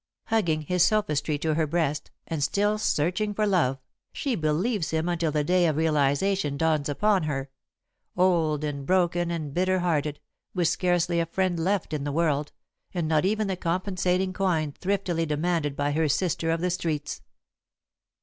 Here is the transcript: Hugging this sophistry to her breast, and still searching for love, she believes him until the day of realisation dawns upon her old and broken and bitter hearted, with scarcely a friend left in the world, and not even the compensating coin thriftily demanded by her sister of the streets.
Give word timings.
Hugging 0.29 0.65
this 0.67 0.83
sophistry 0.83 1.37
to 1.37 1.53
her 1.53 1.67
breast, 1.67 2.09
and 2.25 2.41
still 2.43 2.79
searching 2.79 3.35
for 3.35 3.45
love, 3.45 3.77
she 4.11 4.33
believes 4.33 4.89
him 4.89 5.07
until 5.07 5.31
the 5.31 5.43
day 5.43 5.67
of 5.67 5.75
realisation 5.77 6.57
dawns 6.57 6.89
upon 6.89 7.25
her 7.25 7.51
old 8.17 8.63
and 8.63 8.87
broken 8.87 9.29
and 9.29 9.53
bitter 9.53 9.77
hearted, 9.81 10.19
with 10.55 10.69
scarcely 10.69 11.19
a 11.19 11.27
friend 11.27 11.59
left 11.63 11.93
in 11.93 12.03
the 12.03 12.11
world, 12.11 12.51
and 12.95 13.07
not 13.07 13.25
even 13.25 13.45
the 13.45 13.55
compensating 13.55 14.33
coin 14.33 14.71
thriftily 14.71 15.27
demanded 15.27 15.75
by 15.75 15.91
her 15.91 16.09
sister 16.09 16.49
of 16.49 16.61
the 16.61 16.71
streets. 16.71 17.21